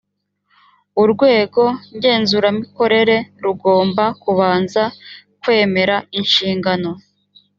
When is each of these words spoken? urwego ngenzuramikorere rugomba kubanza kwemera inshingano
urwego 1.03 1.63
ngenzuramikorere 1.95 3.17
rugomba 3.43 4.03
kubanza 4.21 4.83
kwemera 5.41 5.95
inshingano 6.19 6.89